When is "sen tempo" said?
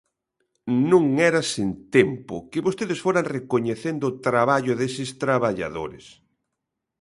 1.53-2.35